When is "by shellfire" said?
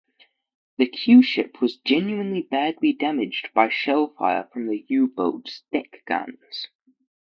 3.53-4.51